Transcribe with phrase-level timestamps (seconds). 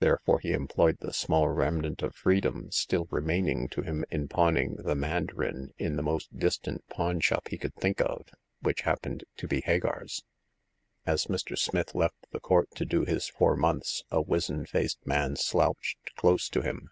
[0.00, 4.96] Therefore he employed the small remnant of freedom still remaining to him in pawning the
[4.96, 8.26] mandarin in the most distant pawn shop he could think of,
[8.60, 10.24] which happened to be Hagar's.
[11.06, 11.56] As Mr.
[11.56, 16.48] Smith left the court to do his four months, a wizen faced man slouched close
[16.48, 16.90] to him.